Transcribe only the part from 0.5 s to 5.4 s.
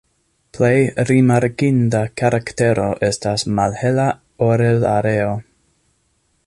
Plej rimarkinda karaktero estas malhela orelareo.